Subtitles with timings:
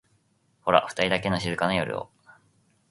[0.61, 2.09] ホラふたりだけの静かな夜を